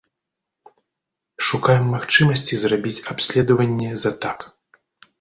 [1.49, 4.53] Шукаем магчымасці зрабіць абследаванне за так.